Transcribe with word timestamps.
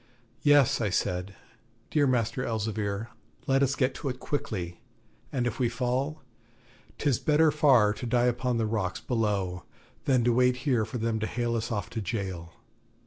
'Yes,' 0.41 0.81
I 0.81 0.89
said, 0.89 1.35
'dear 1.91 2.07
Master 2.07 2.43
Elzevir, 2.43 3.09
let 3.45 3.61
us 3.61 3.75
get 3.75 3.93
to 3.93 4.09
it 4.09 4.19
quickly; 4.19 4.79
and 5.31 5.45
if 5.45 5.59
we 5.59 5.69
fall, 5.69 6.23
'tis 6.97 7.19
better 7.19 7.51
far 7.51 7.93
to 7.93 8.07
die 8.07 8.25
upon 8.25 8.57
the 8.57 8.65
rocks 8.65 8.99
below 8.99 9.61
than 10.05 10.23
to 10.23 10.33
wait 10.33 10.55
here 10.65 10.85
for 10.85 10.97
them 10.97 11.19
to 11.19 11.27
hale 11.27 11.55
us 11.55 11.71
off 11.71 11.91
to 11.91 12.01
jail.' 12.01 12.51